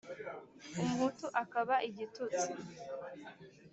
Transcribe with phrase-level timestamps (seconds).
[0.81, 2.47] umuhutu akaba igitutsi